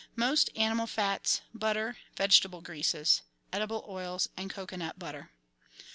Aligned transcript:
—Most 0.27 0.49
animal 0.55 0.87
fats, 0.87 1.41
butter, 1.53 1.97
vegetable 2.17 2.61
greases 2.61 3.21
(edible 3.53 3.85
oils 3.87 4.29
and 4.35 4.49
cocoanut 4.49 4.97
butter). 4.97 5.29